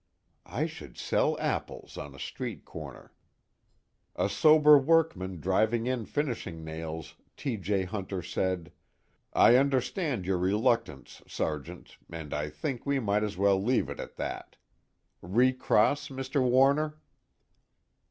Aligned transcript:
I 0.47 0.65
should 0.65 0.97
sell 0.97 1.37
apples 1.39 1.95
on 1.95 2.15
a 2.15 2.17
streetcorner. 2.17 3.09
A 4.15 4.29
sober 4.29 4.75
workman 4.79 5.39
driving 5.39 5.85
in 5.85 6.07
finishing 6.07 6.63
nails, 6.63 7.17
T. 7.37 7.55
J. 7.55 7.83
Hunter 7.83 8.23
said: 8.23 8.71
"I 9.33 9.57
understand 9.57 10.25
your 10.25 10.39
reluctance, 10.39 11.21
Sergeant, 11.27 11.97
and 12.11 12.33
I 12.33 12.49
think 12.49 12.83
we 12.83 12.99
might 12.99 13.21
as 13.21 13.37
well 13.37 13.61
leave 13.61 13.91
it 13.91 13.99
at 13.99 14.15
that. 14.15 14.55
Recross, 15.21 16.07
Mr. 16.09 16.41
Warner?" 16.41 16.97